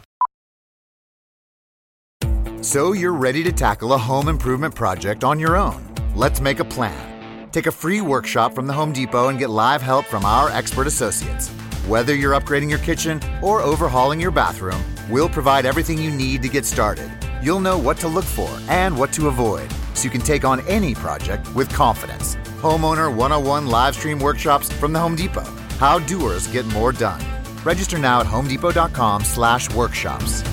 [2.61, 5.81] So you're ready to tackle a home improvement project on your own.
[6.13, 7.49] Let's make a plan.
[7.51, 10.85] Take a free workshop from the Home Depot and get live help from our expert
[10.85, 11.49] associates.
[11.87, 16.49] Whether you're upgrading your kitchen or overhauling your bathroom, we'll provide everything you need to
[16.49, 17.09] get started.
[17.41, 20.59] You'll know what to look for and what to avoid so you can take on
[20.67, 22.35] any project with confidence.
[22.61, 25.45] Homeowner 101 live stream workshops from the Home Depot.
[25.77, 27.21] How doers get more done.
[27.63, 30.43] Register now at homedepot.com/workshops.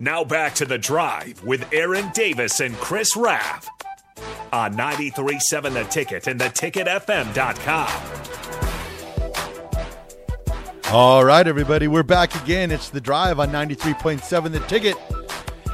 [0.00, 3.68] Now back to the drive with Aaron Davis and Chris Raff
[4.52, 8.21] on 93.7 The Ticket and theticketfm.com.
[10.92, 12.70] All right, everybody, we're back again.
[12.70, 14.94] It's the drive on 93.7 The Ticket.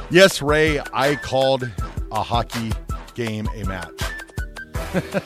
[0.09, 1.69] Yes, Ray, I called
[2.09, 2.71] a hockey
[3.15, 4.01] game a match.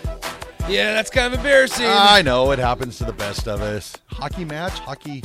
[0.69, 1.85] Yeah, that's kind of embarrassing.
[1.87, 3.97] I know it happens to the best of us.
[4.07, 5.21] Hockey match, hockey,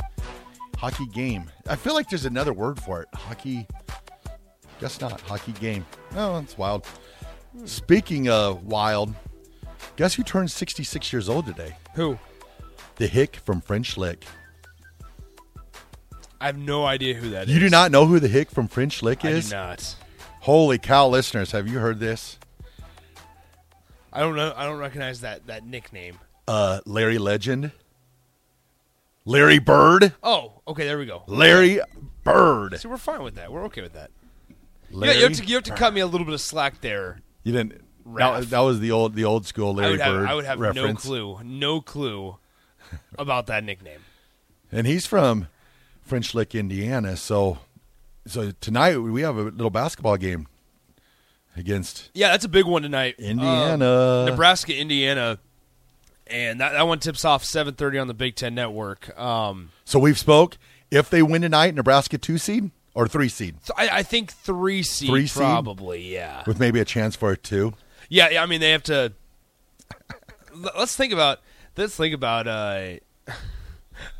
[0.77, 1.49] hockey game.
[1.65, 3.07] I feel like there's another word for it.
[3.13, 3.65] Hockey.
[4.81, 5.21] Guess not.
[5.21, 5.85] Hockey game.
[6.17, 6.85] Oh, that's wild.
[7.63, 9.15] Speaking of wild,
[9.95, 11.77] guess who turned 66 years old today?
[11.95, 12.19] Who?
[12.97, 14.25] The Hick from French Lick.
[16.41, 17.53] I have no idea who that is.
[17.53, 19.49] You do not know who the Hick from French Lick I is?
[19.49, 19.95] do not.
[20.41, 22.39] Holy cow, listeners, have you heard this?
[24.11, 24.53] I don't know.
[24.55, 26.17] I don't recognize that that nickname.
[26.47, 27.71] Uh, Larry Legend.
[29.25, 30.13] Larry Bird.
[30.23, 30.85] Oh, okay.
[30.85, 31.23] There we go.
[31.27, 31.79] Larry
[32.23, 32.79] Bird.
[32.79, 33.51] See, we're fine with that.
[33.51, 34.09] We're okay with that.
[34.91, 37.19] Yeah, you have to you have to cut me a little bit of slack there.
[37.43, 37.81] You didn't.
[38.15, 40.45] That, that was the old the old school I Larry would have Bird I would
[40.45, 42.37] have no clue, no clue
[43.19, 43.99] about that nickname.
[44.71, 45.47] And he's from
[46.09, 47.15] French Lick, Indiana.
[47.15, 47.59] So,
[48.27, 50.47] so tonight we have a little basketball game
[51.55, 53.15] against Yeah, that's a big one tonight.
[53.19, 53.85] Indiana.
[53.85, 55.39] Uh, Nebraska, Indiana,
[56.27, 59.17] and that, that one tips off seven thirty on the Big Ten Network.
[59.19, 60.57] Um, So we've spoke.
[60.91, 64.81] If they win tonight, Nebraska two seed or three seed so I, I think three
[64.81, 65.41] seed, Three seed?
[65.41, 66.11] probably.
[66.13, 67.73] Yeah, with maybe a chance for a two.
[68.09, 68.41] yeah, yeah.
[68.41, 69.13] I mean, they have to.
[70.55, 71.39] Let's think about.
[71.77, 72.47] Let's think about.
[72.47, 72.95] Uh,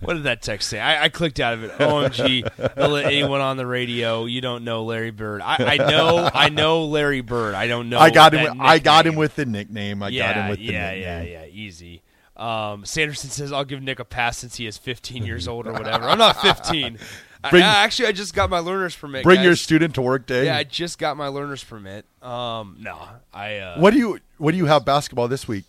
[0.02, 0.80] what did that text say?
[0.80, 1.72] I, I clicked out of it.
[1.74, 2.76] OMG!
[2.76, 4.26] Don't let anyone on the radio.
[4.26, 5.42] You don't know Larry Bird.
[5.42, 6.30] I, I know.
[6.34, 7.56] I know Larry Bird.
[7.56, 8.00] I don't know.
[8.00, 8.44] I got him.
[8.44, 10.02] with- I got him with the nickname.
[10.02, 11.28] I yeah, got him with the yeah, nickname.
[11.28, 12.02] yeah, yeah, easy.
[12.38, 15.74] Um, Sanderson says, "I'll give Nick a pass since he is 15 years old or
[15.74, 16.98] whatever." I'm not 15.
[17.50, 19.24] Bring- I, actually, I just got my learner's permit.
[19.24, 19.46] Bring guys.
[19.46, 20.46] your student to work day.
[20.46, 22.06] Yeah, I just got my learner's permit.
[22.22, 22.98] Um, no,
[23.34, 23.58] I.
[23.58, 25.66] Uh, what do you What do you have basketball this week?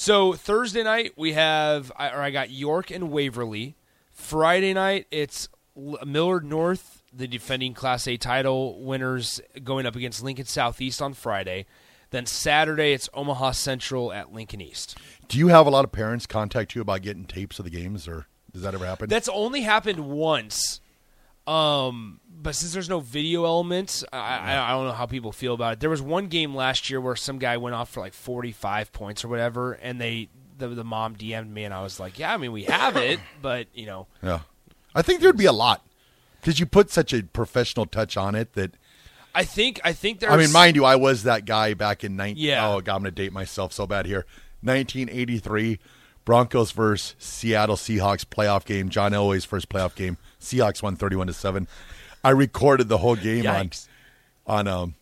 [0.00, 3.74] So Thursday night we have, I, or I got York and Waverly.
[4.12, 10.46] Friday night it's Millard North, the defending Class A title winners, going up against Lincoln
[10.46, 11.66] Southeast on Friday.
[12.10, 14.96] Then Saturday it's Omaha Central at Lincoln East.
[15.26, 18.06] Do you have a lot of parents contact you about getting tapes of the games,
[18.06, 19.08] or does that ever happen?
[19.08, 20.80] That's only happened once.
[21.48, 25.54] Um, but since there's no video element, I, I, I don't know how people feel
[25.54, 25.80] about it.
[25.80, 29.24] There was one game last year where some guy went off for like 45 points
[29.24, 32.36] or whatever, and they the, the mom DM'd me, and I was like, "Yeah, I
[32.36, 34.40] mean, we have it, but you know, yeah,
[34.94, 35.84] I think there'd be a lot
[36.40, 38.74] because you put such a professional touch on it that.
[39.34, 42.16] I think I think there's." I mean, mind you, I was that guy back in
[42.16, 42.44] 19.
[42.44, 42.68] Yeah.
[42.68, 44.26] Oh, God, I'm to date myself so bad here.
[44.62, 45.78] 1983,
[46.28, 48.90] Broncos versus Seattle Seahawks playoff game.
[48.90, 50.18] John Elway's first playoff game.
[50.38, 51.66] Seahawks won 31 to seven.
[52.22, 53.88] I recorded the whole game Yikes.
[54.46, 54.94] on on um,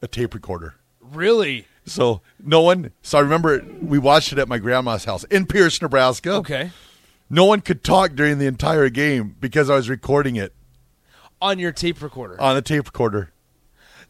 [0.00, 0.76] a tape recorder.
[1.00, 2.92] really So no one.
[3.02, 6.34] So I remember we watched it at my grandma's house in Pierce, Nebraska.
[6.34, 6.70] okay
[7.28, 10.54] No one could talk during the entire game because I was recording it
[11.42, 12.40] on your tape recorder.
[12.40, 13.32] on the tape recorder.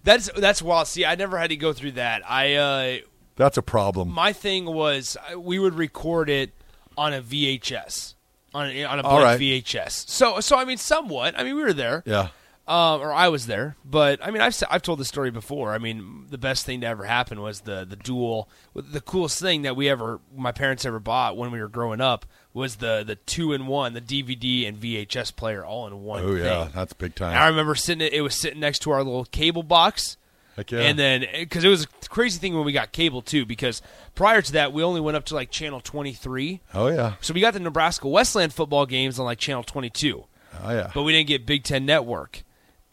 [0.05, 0.89] that's that's wild.
[0.89, 2.21] See, I never had to go through that.
[2.31, 2.99] I uh,
[3.41, 4.11] That's a problem.
[4.11, 6.53] my thing was uh, we would record it
[6.99, 8.13] on a VHS,
[8.53, 9.41] on a, on a blank right.
[9.41, 10.11] VHS.
[10.11, 11.39] So so I mean, somewhat.
[11.39, 12.03] I mean, we were there.
[12.05, 12.29] yeah.
[12.69, 13.77] um, or I was there.
[13.83, 15.73] But I mean, I've I've told the story before.
[15.73, 18.51] I mean, the best thing to ever happen was the the dual.
[18.75, 22.27] The coolest thing that we ever, my parents ever bought when we were growing up
[22.53, 26.23] was the the two in one, the DVD and VHS player all in one.
[26.23, 28.07] Oh yeah, that's big And I remember sitting.
[28.13, 30.19] It was sitting next to our little cable box.
[30.57, 30.81] Heck yeah.
[30.81, 33.83] And then, because it was a crazy thing when we got cable too, because
[34.15, 36.61] prior to that, we only went up to like channel 23.
[36.75, 40.25] oh yeah, So we got the Nebraska Westland football games on like channel 22,
[40.63, 40.91] oh yeah.
[40.95, 42.43] but we didn't get Big Ten Network.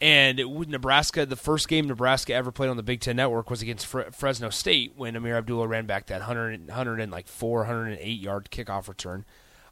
[0.00, 3.50] And it, with Nebraska, the first game Nebraska ever played on the Big Ten Network
[3.50, 7.26] was against Fre- Fresno State when Ameer Abdullah ran back that 100, 100 and like
[7.26, 9.24] 4, 108 yard kickoff return,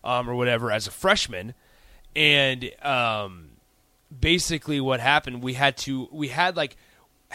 [0.03, 1.55] um, or whatever as a freshman.
[2.17, 3.51] And um,
[4.19, 6.77] basically, what happened, we had to, we had like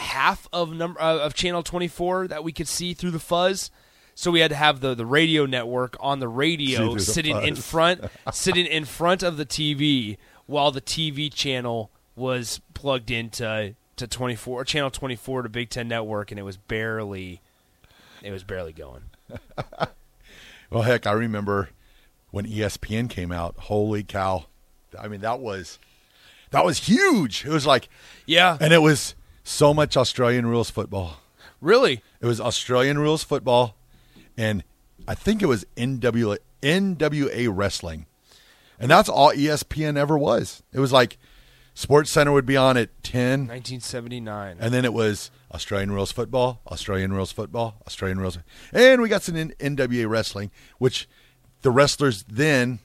[0.01, 3.71] half of number uh, of channel 24 that we could see through the fuzz.
[4.13, 7.41] So we had to have the, the radio network on the radio through the sitting
[7.41, 8.03] in front
[8.33, 14.65] sitting in front of the TV while the TV channel was plugged into to 24
[14.65, 17.41] channel 24 to Big 10 network and it was barely
[18.21, 19.03] it was barely going.
[20.69, 21.69] Well, heck, I remember
[22.31, 23.55] when ESPN came out.
[23.57, 24.45] Holy cow!
[24.97, 25.79] I mean, that was
[26.51, 27.45] that was huge.
[27.45, 27.89] It was like,
[28.25, 28.57] Yeah.
[28.61, 31.17] and it was so much Australian rules football.
[31.59, 32.01] Really?
[32.19, 33.75] It was Australian rules football,
[34.37, 34.63] and
[35.07, 38.05] I think it was NWA, NWA wrestling,
[38.79, 40.63] and that's all ESPN ever was.
[40.73, 41.17] It was like
[41.73, 44.57] Sports Center would be on at ten, 1979.
[44.59, 48.39] and then it was Australian rules football, Australian rules football, Australian rules,
[48.73, 51.07] and we got some NWA wrestling, which
[51.61, 52.79] the wrestlers then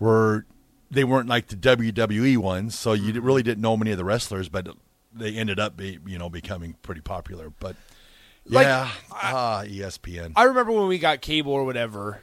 [0.00, 0.46] were
[0.90, 4.48] they weren't like the WWE ones, so you really didn't know many of the wrestlers,
[4.48, 4.66] but
[5.12, 7.50] they ended up be you know becoming pretty popular.
[7.50, 7.76] But
[8.46, 10.32] Like, yeah, ah, ESPN.
[10.36, 12.20] I remember when we got cable or whatever,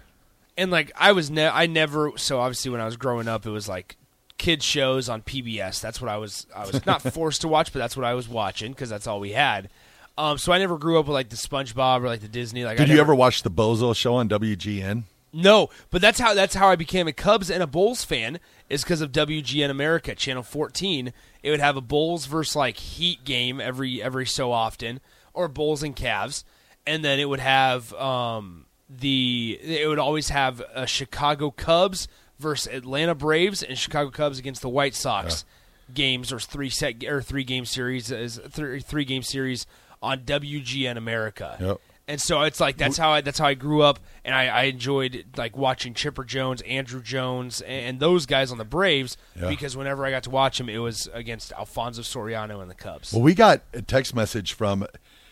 [0.58, 3.52] and like I was ne- I never so obviously when I was growing up it
[3.52, 3.98] was like
[4.38, 5.82] kids shows on PBS.
[5.82, 8.28] That's what I was I was not forced to watch, but that's what I was
[8.28, 9.70] watching because that's all we had.
[10.18, 12.66] Um, so I never grew up with like the SpongeBob or like the Disney.
[12.66, 15.04] Like, I Did you ever watch the Bozo show on WGN?
[15.34, 18.40] No, but that's how that's how I became a Cubs and a Bulls fan
[18.70, 21.14] is because of WGN America Channel 14.
[21.44, 25.00] It would have a Bulls versus like Heat game every every so often,
[25.34, 26.44] or Bulls and Cavs,
[26.86, 32.08] and then it would have um, the it would always have a Chicago Cubs
[32.40, 35.46] versus Atlanta Braves and Chicago Cubs against the White Sox
[35.94, 39.66] games or three set or three game series is three three game series
[40.02, 41.58] on WGN America.
[41.60, 41.82] Yep.
[42.10, 44.64] And so it's like that's how I that's how I grew up, and I, I
[44.64, 49.50] enjoyed like watching Chipper Jones, Andruw Jones, and, and those guys on the Braves Yeah.
[49.50, 53.12] because whenever I got to watch them, it was against Alfonso Soriano and the Cubs.
[53.12, 54.86] Well, we got a text message from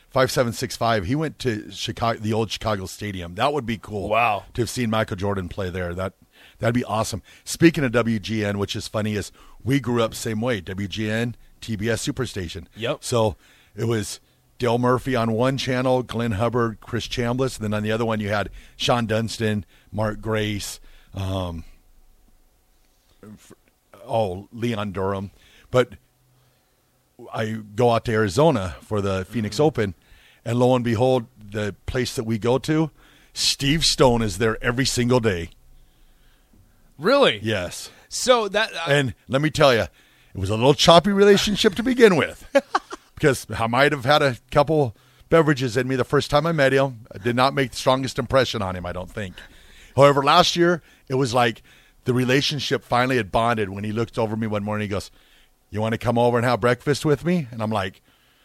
[0.10, 1.06] five seven six five.
[1.06, 3.36] He went to Chicago, the old Chicago Stadium.
[3.36, 4.10] That would be cool.
[4.10, 4.44] Wow.
[4.54, 5.94] to have seen Michael Jordan play there.
[5.94, 6.12] That
[6.60, 7.22] that'd be awesome.
[7.46, 9.32] Speaking of WGN, which is funny, is
[9.64, 10.62] we grew up same way.
[10.62, 12.66] WGN, TBS Superstation.
[12.76, 13.02] Yep.
[13.02, 13.38] So
[13.78, 14.20] it was
[14.58, 18.20] Dale Murphy on one channel, Glenn Hubbard, Chris Chambliss, and then on the other one
[18.20, 20.80] you had Shawon Dunston, Mark Grace,
[21.14, 21.64] um,
[24.06, 25.32] oh Leon Durham,
[25.72, 25.94] but
[27.34, 29.94] I go out to Arizona for the Phoenix Open,
[30.44, 32.92] and lo and behold, the place that we go to,
[33.34, 35.50] Steve Stone is there every single day.
[36.98, 37.40] really?
[37.42, 39.90] Yes, So that uh, and let me tell you, it
[40.40, 42.46] was a little choppy relationship to begin with,
[43.16, 44.96] because I might have had a couple
[45.30, 47.08] beverages in me the first time I met him.
[47.14, 49.36] I did not make the strongest impression on him, I don't think.
[49.96, 51.64] However, last year it was like
[52.06, 54.86] the relationship finally had bonded when he looked over me one morning.
[54.86, 55.10] He goes,
[55.72, 58.02] "You want to come over and have breakfast with me?" And I'm like,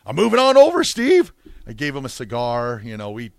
[0.07, 1.33] "I'm moving on over, Steve."
[1.67, 2.81] I gave him a cigar.
[2.85, 3.33] You know, we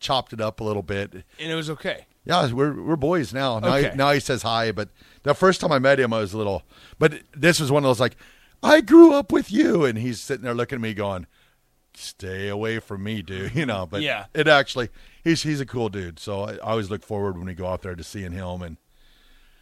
[0.00, 1.12] chopped it up a little bit.
[1.14, 2.06] and it was okay.
[2.24, 3.58] Yeah, we're we're boys now.
[3.60, 3.90] Now, Okay.
[3.90, 4.88] he, now he says hi, but
[5.22, 6.62] the first time I met him, I was a little.
[6.98, 8.16] But this was one of those like,
[8.66, 11.26] I grew up with you, and he's sitting there looking at me, going,
[11.94, 13.86] "Stay away from me, dude." You know.
[13.86, 14.26] But Yeah.
[14.34, 14.88] it actually,
[15.24, 16.18] he's he's a cool dude.
[16.18, 18.62] So I, I always look forward when we go out there to seeing him.
[18.62, 18.76] And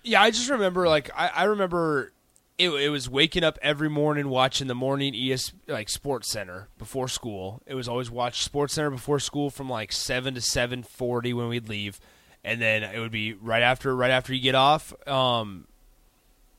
[0.02, 2.12] Yeah, I just remember like I, I remember
[2.58, 7.08] it, it was waking up every morning watching the morning ES like Sports Center before
[7.08, 7.60] school.
[7.66, 11.48] It was always watch Sports Center before school from like seven to seven forty when
[11.48, 11.98] we'd leave,
[12.44, 14.92] and then it would be right after right after you get off.
[15.08, 15.66] Um,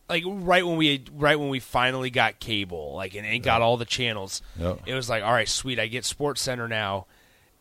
[0.09, 3.77] like right when we right when we finally got cable, like and, and got all
[3.77, 4.41] the channels.
[4.59, 4.75] Yeah.
[4.85, 7.07] It was like, all right, sweet, I get Sports Center now.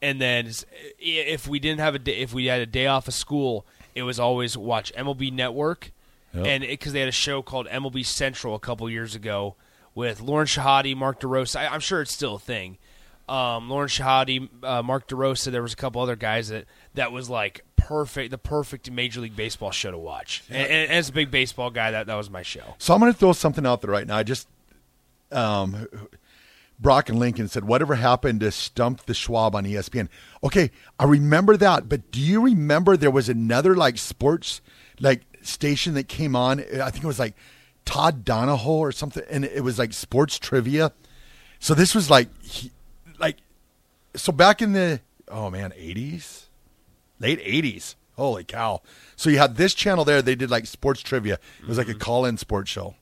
[0.02, 0.50] And then
[0.98, 4.02] if we didn't have a day, if we had a day off of school, it
[4.02, 5.92] was always watch MLB Network,
[6.34, 6.46] Yep.
[6.46, 9.54] and because they had a show called MLB Central a couple years ago
[9.94, 11.56] with Lauren Shehadi, Mark DeRosa.
[11.60, 12.76] I, I'm sure it's still a thing.
[13.28, 15.50] Um, Lauren Shehadi, uh, Mark DeRosa.
[15.50, 19.36] There was a couple other guys that that was like perfect, the perfect Major League
[19.36, 20.42] Baseball show to watch.
[20.48, 22.74] And, and as a big baseball guy, that that was my show.
[22.78, 24.16] so I'm going to throw something out there right now.
[24.16, 24.48] I just,
[25.30, 25.86] um,
[26.80, 30.08] Brock and Lincoln said, "Whatever happened to Stump the Schwab on ESPN?"
[30.42, 34.60] Okay, I remember that, but do you remember there was another like sports
[35.00, 36.60] like station that came on?
[36.60, 37.34] I think it was like
[37.84, 40.92] Todd Donahoe or something, and it was like sports trivia.
[41.60, 42.72] So this was like, he,
[43.18, 43.36] like,
[44.16, 46.43] so back in the oh man, eighties,
[47.18, 47.96] late eighties.
[48.16, 48.80] Holy cow!
[49.16, 50.22] So you had this channel there.
[50.22, 51.38] They did like sports trivia.
[51.60, 52.94] It was like a call-in sports show,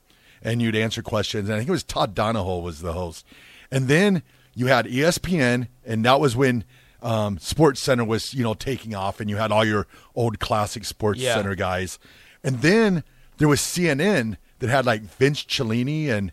[0.42, 1.48] and you'd answer questions.
[1.48, 3.26] And I think it was Todd Donahoe was the host.
[3.70, 4.22] And then
[4.54, 6.64] you had ESPN, and that was when
[7.02, 10.84] um, Sports Center was you know taking off, and you had all your old classic
[10.86, 11.34] Sports Yeah.
[11.34, 11.98] Center guys.
[12.42, 13.04] And then
[13.38, 16.32] there was CNN that had like Vince Cellini and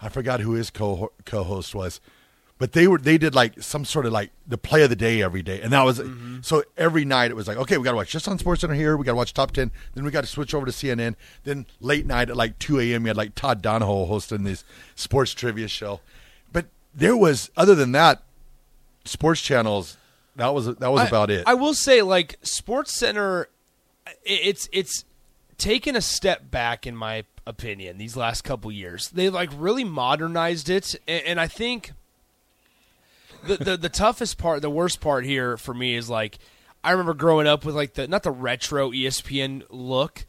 [0.00, 2.00] I forgot who his co co-host was,
[2.62, 5.20] but they were they did like some sort of like the play of the day
[5.20, 6.42] every day, and that was mm-hmm.
[6.42, 8.74] so every night it was like okay we got to watch just on Sports Center
[8.74, 11.16] here, we got to watch top ten, then we got to switch over to CNN,
[11.42, 13.02] then late night at like two a.m.
[13.02, 14.62] you had like Todd Donahoe hosting this
[14.94, 15.98] sports trivia show,
[16.52, 18.22] but there was other than that,
[19.06, 19.96] sports channels
[20.36, 21.42] that was that was I- about it.
[21.48, 23.48] I will say, like Sports Center,
[24.22, 25.04] it's it's
[25.58, 29.08] taken a step back in my opinion these last couple years.
[29.10, 31.90] They like really modernized it, and, and I think
[33.46, 36.38] the, the the toughest part, the worst part here for me is like
[36.84, 40.26] I remember growing up with like the not the retro ESPN look,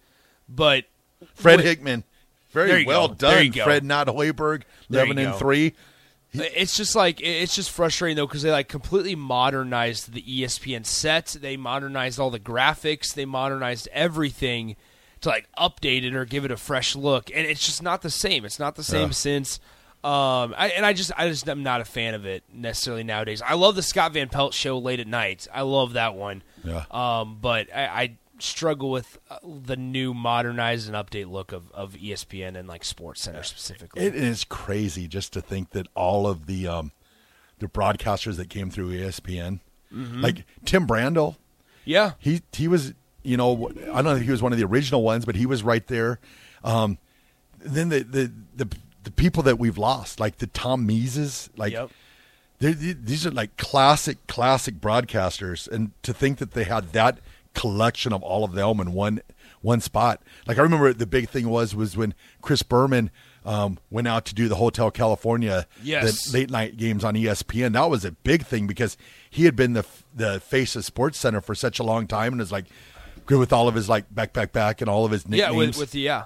[0.47, 0.85] but
[1.33, 1.61] Fred.
[1.61, 2.03] Hickman,
[2.51, 3.15] very well go.
[3.15, 3.51] Done.
[3.51, 5.73] Fred Not Hoiberg, eleven and three.
[6.33, 11.37] It's just like it's just frustrating though because they like completely modernized the ESPN set.
[11.39, 13.13] They modernized all the graphics.
[13.13, 14.75] They modernized everything
[15.21, 18.09] to like update it or give it a fresh look, and it's just not the
[18.09, 18.45] same.
[18.45, 19.59] It's not the same since.
[20.03, 23.41] Um, I, and I just I just am not a fan of it necessarily nowadays.
[23.41, 25.47] I love the Scott Van Pelt show late at night.
[25.53, 26.43] I love that one.
[26.63, 26.83] Yeah.
[26.91, 31.93] Um, but I, I struggle with uh, the new modernized and update look of, of
[31.93, 34.03] ESPN and like Sports Center specifically.
[34.03, 36.91] It is crazy just to think that all of the um,
[37.59, 39.59] the broadcasters that came through ESPN,
[39.93, 40.21] Mm-hmm.
[40.21, 41.35] like Tim Brandel,
[41.85, 42.13] yeah.
[42.17, 45.03] he he was you know I don't know if he was one of the original
[45.03, 46.19] ones, but he was right there.
[46.63, 46.97] Um,
[47.59, 51.89] then the, the the the people that we've lost, like the Tom Meeses, like Yep.
[52.59, 57.19] these are like classic classic broadcasters, and to think that they had that
[57.53, 59.21] collection of all of them in one
[59.61, 60.21] one spot.
[60.47, 63.11] Like I remember the big thing was was when Chris Berman
[63.45, 66.25] um, went out to do the Hotel California Yes.
[66.31, 67.73] the late night games on ESPN.
[67.73, 68.97] That was a big thing because
[69.29, 72.41] he had been the the face of Sports Center for such a long time and
[72.41, 72.65] is like
[73.25, 75.75] good with all of his like back back back and all of his Yeah, nicknames.
[75.75, 76.23] with, with the yeah.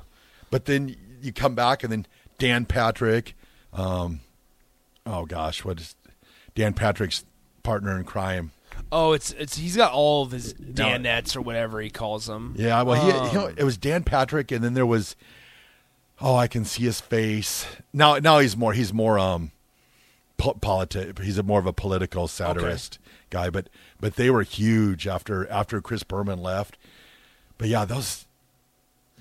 [0.52, 2.06] But then you come back and then
[2.38, 3.36] Dan Patrick,
[3.74, 4.22] um,
[5.06, 5.96] oh gosh, what is
[6.56, 7.26] Dan Patrick's
[7.64, 8.52] partner in crime?
[8.92, 10.54] Oh, it's it's he's got all of his.
[10.54, 12.54] Danettes or whatever he calls them.
[12.58, 15.16] Yeah, well, he, Um, it was Dan Patrick, and then there was,
[16.22, 18.18] oh, I can see his face now.
[18.20, 19.52] Now he's more he's more um,
[20.38, 23.00] po- politi- He's a more of a political satirist
[23.32, 23.68] guy, but
[24.00, 26.78] but they were huge after after Chris Berman left.
[27.58, 28.27] But yeah, those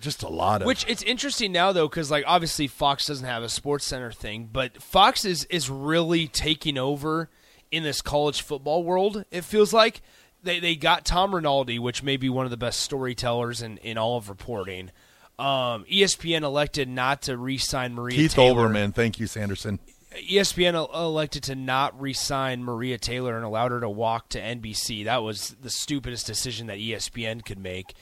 [0.00, 3.42] just a lot of Which it's interesting now though, because like obviously Fox doesn't have
[3.42, 7.30] a Sports Center thing, but Fox is is really taking over
[7.70, 9.24] in this college football world.
[9.30, 10.02] It feels like
[10.42, 13.98] they they got Tom Rinaldi, which may be one of the best storytellers in in
[13.98, 14.90] all of reporting.
[15.38, 18.68] Um, ESPN elected not to re-sign Maria Keith Taylor.
[18.68, 18.94] Olbermann.
[18.94, 19.80] Thank you, Sanderson.
[20.14, 25.04] ESPN elected to not re-sign Maria Taylor and allowed her to walk to NBC.
[25.04, 27.94] That was the stupidest decision that ESPN could make.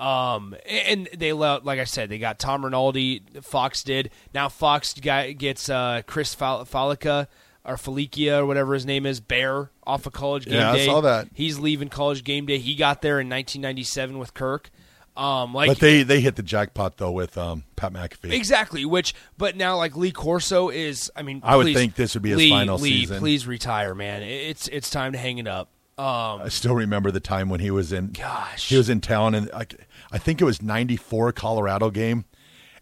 [0.00, 3.22] Um, and they like I said, they got Tom Rinaldi.
[3.42, 4.10] Fox did.
[4.32, 7.26] Now Fox guy gets uh, Chris Fal- Fallica
[7.66, 10.86] or Falicia or whatever his name is, Bear off of College Game Yeah, I Day.
[10.86, 11.28] saw that.
[11.34, 12.56] He's leaving College Game Day.
[12.58, 14.70] He got there in 1997 with Kirk.
[15.16, 18.32] Um, like But they they hit the jackpot though with um, Pat McAfee.
[18.32, 18.86] Exactly.
[18.86, 21.12] Which, but now like Lee Corso is.
[21.14, 23.18] I mean, I would think this would be his Lee, final Lee, season.
[23.18, 24.22] Please retire, man.
[24.22, 25.68] It's it's time to hang it up.
[26.00, 28.12] Um, I still remember the time when he was in.
[28.12, 28.68] Gosh.
[28.68, 29.66] he was in town, and I,
[30.10, 32.24] I think it was '94 Colorado game,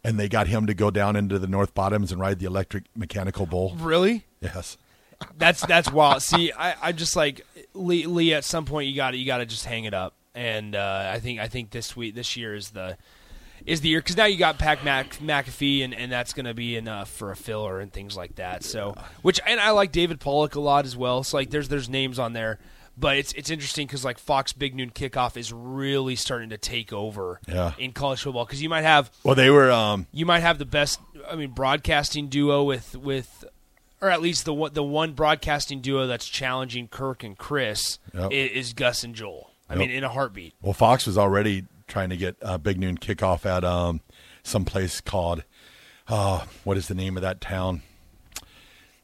[0.05, 2.85] and they got him to go down into the North Bottoms and ride the electric
[2.95, 3.75] mechanical bull.
[3.79, 4.25] really?
[4.41, 4.77] Yes,
[5.37, 6.23] That's that's wild.
[6.23, 7.45] See, I I just like
[7.75, 8.07] Lee.
[8.07, 10.15] Lee at some point you got to you got to just hang it up.
[10.35, 12.97] And uh, I think I think this week this year is the
[13.67, 16.55] is the year because now you got Pac Mac, McAfee and, and that's going to
[16.55, 18.63] be enough for a filler and things like that.
[18.63, 21.25] So which and I like David Pollack a lot as well.
[21.25, 22.61] So like there's there's names on there,
[22.99, 26.93] but it's it's interesting because like Fox Big Noon Kickoff is really starting to take
[26.93, 27.73] over Yeah.
[27.79, 29.71] in college football because you might have well, they were.
[29.71, 31.01] Um, you might have the best
[31.31, 33.45] I mean broadcasting duo with with
[34.01, 38.31] or at least the one the one broadcasting duo that's challenging Kirk and Chris Yep.
[38.31, 39.51] i- is, Gus and Joel.
[39.69, 39.79] I Yep.
[39.81, 40.55] mean in a heartbeat.
[40.63, 44.01] well, Fox was already trying to get uh, Big Noon kickoff at um,
[44.43, 45.45] some place called.
[46.07, 47.83] Uh, what is the name of that town?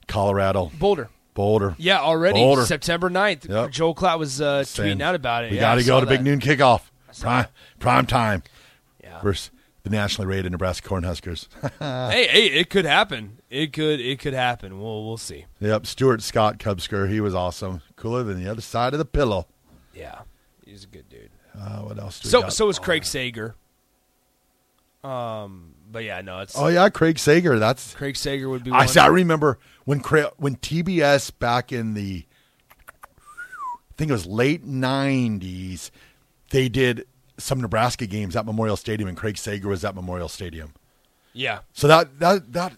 [0.07, 1.09] Colorado, Boulder.
[1.35, 1.75] Boulder.
[1.79, 2.65] Yeah, already Boulder.
[2.65, 3.49] September 9th.
[3.49, 3.71] Yep.
[3.73, 5.51] Joel Klatt was uh, tweeting out about it.
[5.51, 6.23] We Yeah, got to go to Big.
[6.23, 6.83] Noon kickoff.
[7.21, 7.47] Prime,
[7.79, 8.43] prime time
[9.03, 9.21] Yeah.
[9.21, 9.51] versus
[9.83, 11.47] the nationally rated Nebraska Cornhuskers.
[11.79, 13.39] hey, hey, it could happen.
[13.51, 14.81] It could, it could happen.
[14.81, 15.45] We'll, we'll see.
[15.61, 17.09] yep, Stuart Scott Cubsker.
[17.11, 17.83] He was awesome.
[17.97, 19.47] Cooler than the other side of the pillow.
[19.95, 20.21] Yeah,
[20.65, 21.31] he's a good dude.
[21.57, 22.53] Uh, what else do we So, got?
[22.53, 23.55] so is Craig Sager.
[25.05, 27.59] Um, but yeah, no, it's Oh yeah, Craig Sager.
[27.59, 28.73] That's Craig Sager would be.
[28.73, 32.25] I I remember when Cra- when TBS back in the
[32.93, 35.93] I think it was late '90s,
[36.51, 37.07] they did
[37.39, 40.75] some Nebraska games at Memorial Stadium, and Craig Sager was at Memorial Stadium.
[41.33, 42.73] Yeah, So that that that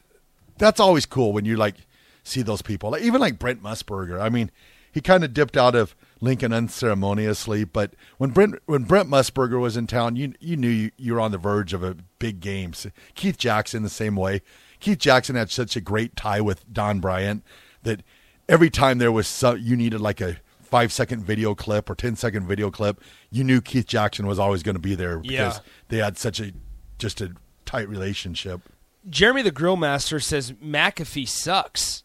[0.59, 1.77] that's always cool when you like
[2.23, 2.91] see those people.
[2.91, 4.21] Like, even like Brent Musburger.
[4.21, 4.51] I mean,
[4.93, 9.77] he kind of dipped out of Lincoln unceremoniously, but when Brent when Brent Musburger was
[9.77, 12.73] in town, you you knew you, you were on the verge of a big game.
[12.73, 14.43] So Keith Jackson the same way.
[14.81, 17.45] Keith Jackson had such a great tie with Don Bryant
[17.83, 18.03] that
[18.49, 22.17] every time there was so, you needed like a five second video clip or 10
[22.17, 25.59] second video clip, you knew Keith Jackson was always going to be there because Yeah.
[25.89, 26.53] they had such a
[26.99, 27.33] just a
[27.65, 28.61] tight relationship.
[29.09, 32.03] Jeremy the Grill Master says McAfee sucks.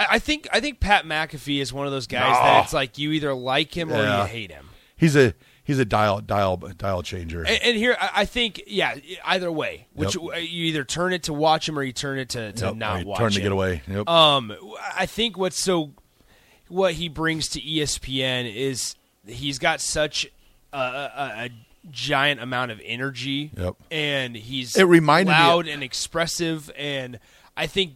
[0.00, 2.42] I, I think I think Pat McAfee is one of those guys No.
[2.44, 4.68] that it's like you either like him or you hate him.
[4.96, 7.40] He's a he's a dial dial dial changer.
[7.44, 10.24] And, and here, I I think, yeah, either way, which Yep.
[10.42, 13.04] you either turn it to watch him or you turn it to, to Yep, not
[13.04, 13.82] watch turn to get away.
[13.88, 14.08] Yep.
[14.08, 14.54] Um,
[14.96, 15.92] I think what's so
[16.68, 18.94] what he brings to ESPN is
[19.26, 20.26] he's got such
[20.72, 21.50] a, a, a
[21.90, 23.74] giant amount of energy, Yep.
[23.90, 27.18] and he's It reminded me- loud and expressive, and
[27.56, 27.94] I think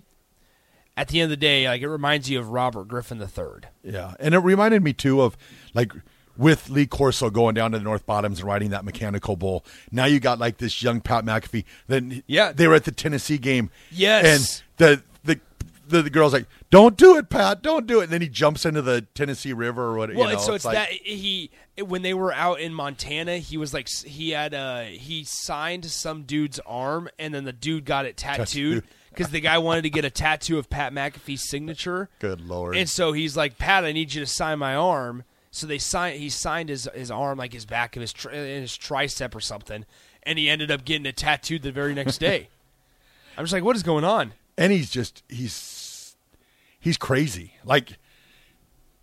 [0.96, 3.62] at the end of the day, like it reminds you of Robert Griffin III.
[3.82, 5.36] yeah, and it reminded me too of
[5.74, 5.92] like
[6.36, 9.64] with Lee Corso going down to the North Bottoms and riding that mechanical bull.
[9.92, 11.64] Now you got like this young Pat McAfee.
[11.86, 12.52] Then Yeah.
[12.52, 13.70] they were at the Tennessee game.
[13.90, 14.24] Yes.
[14.24, 15.40] and the the.
[15.86, 17.60] The, the girl's like, "Don't do it, Pat!
[17.60, 20.14] Don't do it!" And then he jumps into the Tennessee River or what?
[20.14, 23.58] Well, you know, so it's, like, that he when they were out in Montana, he
[23.58, 28.06] was like he had uh he signed some dude's arm, and then the dude got
[28.06, 28.84] it tattooed Tattooed.
[29.14, 32.08] Because the guy wanted to get a tattoo of Pat McAfee's signature.
[32.18, 32.76] Good lord!
[32.76, 35.24] And so he's like, Pat, I need you to sign my arm.
[35.50, 36.18] So they signed.
[36.18, 39.84] He signed his his arm, like his back of his tri- his tricep or something,
[40.24, 42.48] and he ended up getting it tattooed the very next day.
[43.38, 44.32] I'm just like, what is going on?
[44.56, 46.16] and he's just he's
[46.78, 47.54] he's crazy.
[47.64, 47.98] Like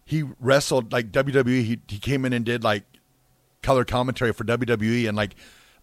[0.06, 1.64] he wrestled like WWE.
[1.64, 2.84] He he came in and did like
[3.62, 5.36] color commentary for WWE, and like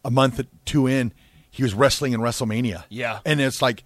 [0.05, 1.13] a month or two in,
[1.51, 2.85] he was wrestling in WrestleMania.
[2.89, 3.21] Yeah.
[3.25, 3.85] and it's like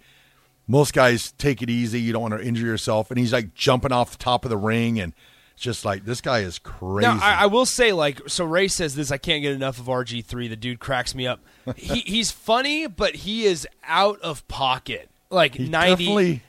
[0.67, 1.99] most guys take it easy.
[1.99, 4.57] You don't want to injure yourself, and he's like jumping off the top of the
[4.57, 5.13] ring, and
[5.53, 7.07] it's just like this guy is crazy.
[7.07, 9.11] Now, I, I will say, like, so Ray says this.
[9.11, 10.47] I can't get enough of RG three.
[10.47, 11.41] The dude cracks me up.
[11.75, 15.09] he, he's funny, but he is out of pocket.
[15.29, 15.67] Like He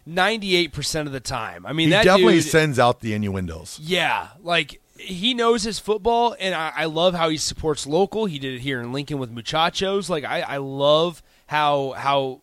[0.06, 1.64] 98% of the time.
[1.64, 3.80] I mean, he definitely dude, sends out the innuendos.
[3.82, 8.26] Yeah, like he knows his football, and I, I love how he supports local.
[8.26, 10.10] He did it here in Lincoln with Muchachos.
[10.10, 12.42] Like I, I love how how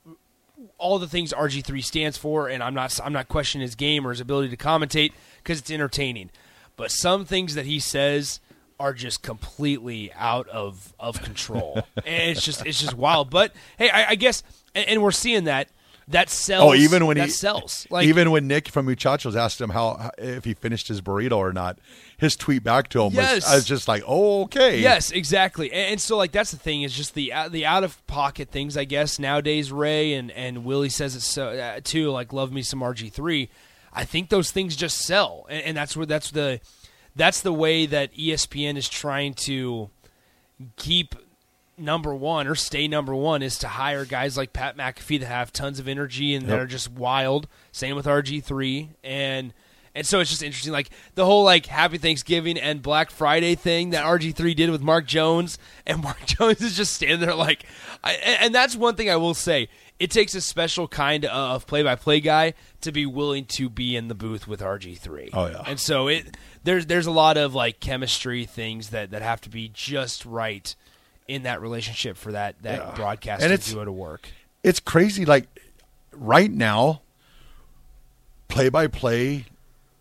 [0.81, 4.05] all the things RG three stands for, and I'm not I'm not questioning his game
[4.05, 6.31] or his ability to commentate because it's entertaining.
[6.75, 8.39] But some things that he says
[8.79, 13.29] are just completely out of of control, and it's just it's just wild.
[13.29, 15.69] But hey, I, I guess, and, and we're seeing that
[16.11, 16.63] that sells.
[16.71, 20.11] Oh, even when that he sells, like even when Nick from Muchachos asked him how
[20.17, 21.79] if he finished his burrito or not,
[22.17, 23.35] his tweet back to him Yes.
[23.35, 25.71] was, I was just like, oh, okay, Yes, exactly.
[25.71, 28.49] And, and so like that's the thing is just the out- the out of pocket
[28.49, 29.71] things I guess nowadays.
[29.71, 32.11] Ray and and Willie says it so uh, too.
[32.11, 33.49] Like love me some RG three.
[33.93, 36.61] I think those things just sell, and, and that's where that's the
[37.15, 39.89] that's the way that ESPN is trying to
[40.77, 41.15] keep
[41.81, 45.51] number one or stay number one is to hire guys like Pat McAfee that have
[45.51, 47.47] tons of energy and that are just wild.
[47.71, 49.53] Same with RG three and
[49.93, 53.89] and so it's just interesting, like the whole like Happy Thanksgiving and Black Friday thing
[53.89, 57.65] that RG three did with Mark Jones, and Mark Jones is just standing there like,
[58.03, 59.67] I, and and that's one thing I will say.
[59.99, 63.95] It takes a special kind of play by play guy to be willing to be
[63.95, 65.29] in the booth with RG three.
[65.31, 65.61] Oh, yeah.
[65.67, 69.49] and so it there's there's a lot of like chemistry things that that have to
[69.49, 70.73] be just right
[71.31, 72.93] in that relationship for that that Yeah.
[72.95, 74.27] broadcast And to it's- do it to work.
[74.63, 75.25] it's crazy.
[75.25, 75.47] Like
[76.11, 77.01] right now,
[78.47, 79.45] play by play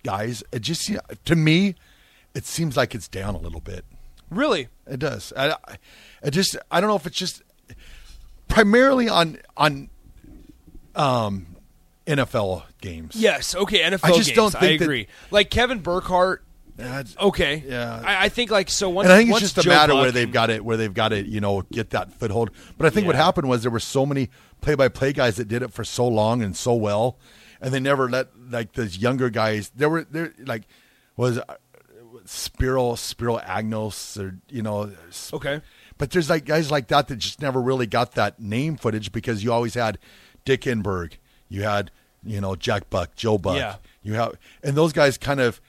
[0.04, 0.90] guys, it just
[1.24, 1.74] to me,
[2.34, 3.84] it seems like it's down a little bit.
[4.30, 5.32] Really, It does.
[5.36, 5.76] I, I-
[6.22, 7.42] it just I don't know if it's just
[8.48, 9.88] primarily on on
[10.96, 11.46] um
[12.06, 13.14] NFL games.
[13.14, 13.80] yes, okay.
[13.80, 15.06] NFL I just games, don't I think that- agree.
[15.30, 16.42] like Kevin Burkhardt.
[16.80, 17.64] That's- Okay.
[17.66, 18.02] Yeah.
[18.04, 18.88] I, I think like so.
[18.90, 20.64] Once, and I think it's once just a Joe matter Buck where they've got it,
[20.64, 22.50] where they've got it, you know, get that foothold.
[22.78, 24.28] But I think what happened was there were so many
[24.60, 27.18] play-by-play guys that did it for so long and so well,
[27.60, 29.70] and they never let like those younger guys.
[29.74, 30.62] There were there like
[31.16, 31.44] was uh,
[32.24, 34.90] Spiro Spiro Agnos or you know.
[35.32, 35.60] Okay.
[35.98, 39.44] But there's like guys like that that just never really got that name footage because
[39.44, 39.98] you always had
[40.44, 41.14] Dick Enberg,
[41.48, 41.90] you had
[42.24, 43.76] you know Jack Buck, Joe Buck, Yeah.
[44.02, 45.60] you have, and those guys kind of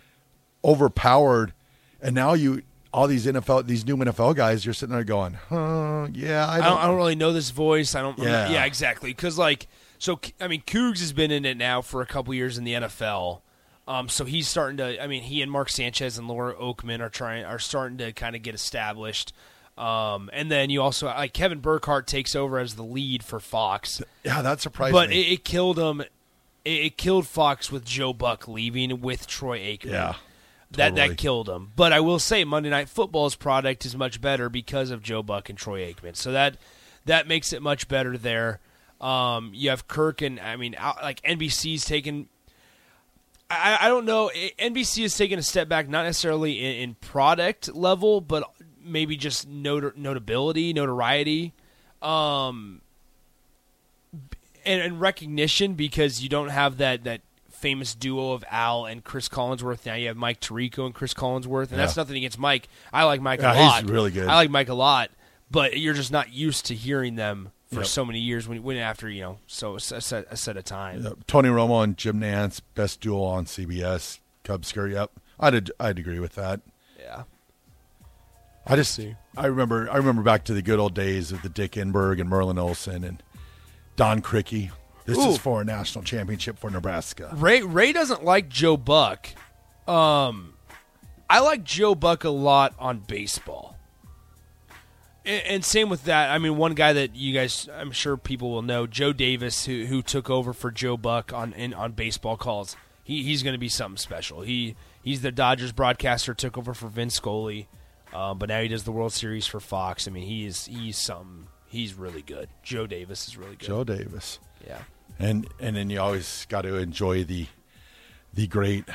[0.64, 1.54] overpowered,
[2.02, 6.08] and now you all these NFL these new NFL guys, you're sitting there going, huh,
[6.14, 7.96] yeah, I I don't, don't, I don't really know this voice.
[7.96, 8.18] I don't.
[8.20, 8.50] Yeah.
[8.50, 9.12] Yeah, exactly.
[9.12, 12.58] Because like, so I mean, Kugs has been in it now for a couple years
[12.58, 13.42] in the NFL.
[13.88, 15.02] Um, so he's starting to.
[15.02, 18.36] I mean, he and Mark Sanchez and Laura Okmin are trying are starting to kind
[18.36, 19.34] of get established.
[19.78, 24.02] Um, and then you also like Kevin Burkhardt takes over as the lead for Fox,
[24.24, 25.22] yeah, that surprised but me.
[25.22, 26.02] it, it killed him.
[26.02, 26.10] It,
[26.66, 29.92] it killed Fox with Joe Buck leaving with Troy Aikman.
[29.92, 30.16] yeah,
[30.74, 31.10] Totally.
[31.10, 31.72] that killed him.
[31.76, 35.50] But I will say Monday Night Football's product is much better because of Joe Buck
[35.50, 36.16] and Troy Aikman.
[36.16, 36.58] So that
[37.06, 38.60] that makes it much better there.
[39.00, 42.28] Um, you have Kirk and I mean out- like NBC's taken.
[43.50, 44.32] I, I don't know.
[44.60, 48.50] NBC has taken a step back, not necessarily in, in product level, but
[48.82, 51.54] maybe just not- notability, notoriety.
[52.02, 52.82] Um,
[54.66, 57.22] and, and recognition because you don't have that that
[57.62, 59.86] famous duo of Al and Chris Collinsworth.
[59.86, 62.68] Now you have Mike Tirico and Chris Collinsworth, and that's nothing against Mike.
[62.92, 64.28] I like Mike Yeah, a he's really good.
[64.28, 65.12] I like Mike a lot,
[65.50, 67.86] but you're just not used to hearing them for Yep.
[67.86, 71.06] so many years when when after you know so a set, a set of time.
[71.06, 74.20] Uh, Tony Romo and Jim Nantz, best duo on CBS.
[74.44, 75.12] Cub Scurry up.
[75.40, 76.60] I'd I'd agree with that.
[77.00, 77.24] Yeah.
[78.68, 79.16] I just see.
[79.38, 82.30] I remember I remember back to the good old days of the Dick Enberg and
[82.30, 83.24] Merlin Olsen and
[83.96, 84.72] Don Criqui.
[85.12, 85.32] This Ooh.
[85.32, 87.32] is for a national championship for Nebraska.
[87.34, 89.28] Ray Ray doesn't like Joe Buck.
[89.88, 90.54] Um,
[91.30, 93.78] I like Joe Buck a lot on baseball.
[95.26, 96.32] And, and same with that.
[96.32, 99.86] I mean, one guy that you guys, I'm sure people will know, Joe Davis, who
[99.86, 102.78] who took over for Joe Buck on in, on baseball calls.
[103.04, 104.42] He he's going to be something special.
[104.42, 107.68] He he's the Dodgers broadcaster, took over for Vince Scully,
[108.14, 110.08] um, but now he does the World Series for Fox.
[110.08, 111.48] I mean, he is he's something.
[111.68, 112.50] He's really good.
[112.64, 113.68] Joe Davis is really good.
[113.68, 114.40] Joe Davis.
[114.66, 114.84] Yeah.
[115.22, 117.46] And and then you always got to enjoy the
[118.34, 118.86] the great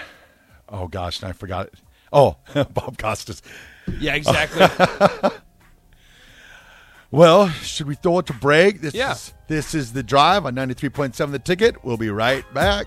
[0.69, 1.71] oh gosh, and I forgot.
[2.13, 3.43] Oh, Bob Costas.
[4.01, 4.67] Yeah, exactly.
[7.13, 8.81] Well, should we throw it to break?
[8.81, 9.13] This Yeah.
[9.13, 11.83] is this is the drive on 93.7 the ticket.
[11.85, 12.87] We'll be right back.